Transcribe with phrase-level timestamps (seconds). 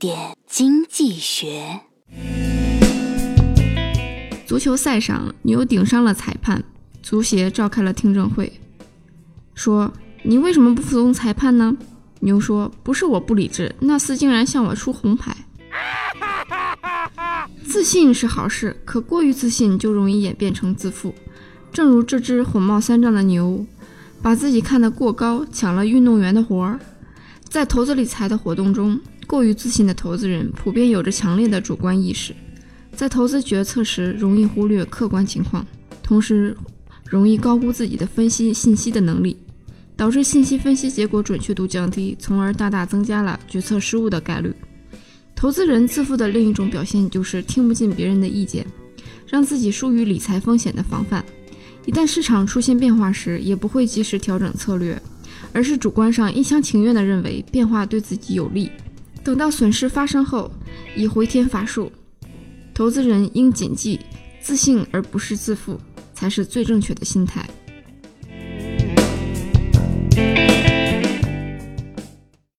[0.00, 1.78] 点经济学。
[4.46, 6.64] 足球赛上，牛顶伤了裁判，
[7.02, 8.50] 足协召开了听证会，
[9.52, 9.92] 说
[10.24, 11.76] ：“你为什么不服从裁判呢？”
[12.20, 15.36] 牛说：“不是我不理智，纳斯竟然向我出红牌。
[17.68, 21.14] ”自信是好事，可过于自信就容易演变成自负。
[21.70, 23.66] 正如这只火冒三丈的牛，
[24.22, 26.80] 把自己看得过高，抢了运动员的活儿。
[27.50, 32.32] 在投资理财的活动中，过于自信的投资人普遍有着强烈的主观意识，
[32.94, 35.66] 在投资决策时容易忽略客观情况，
[36.00, 36.56] 同时
[37.04, 39.36] 容易高估自己的分析信息的能力，
[39.96, 44.54] 导致信息分析结果准确度降低，从而大大增加了决策失误的概率。
[45.34, 48.64] 投资人自负的另一种表现就是听不进别人的意见，
[49.26, 51.24] 让自己疏于理财风险的防范。
[51.84, 55.00] 一旦市场出现变化时，也不会及时调整策略，
[55.52, 58.70] 而是主观上一厢情愿地认为变化对自己有利。
[59.22, 60.50] 等到损失发生后，
[60.96, 61.90] 以回天乏术。
[62.72, 64.00] 投资人应谨记，
[64.40, 65.78] 自信而不是自负，
[66.14, 67.48] 才是最正确的心态。